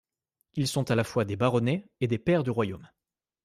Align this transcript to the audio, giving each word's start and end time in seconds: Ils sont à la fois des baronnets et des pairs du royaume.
Ils 0.55 0.67
sont 0.67 0.89
à 0.89 0.95
la 0.95 1.03
fois 1.03 1.25
des 1.25 1.35
baronnets 1.35 1.85
et 1.99 2.07
des 2.07 2.17
pairs 2.17 2.41
du 2.41 2.49
royaume. 2.49 2.87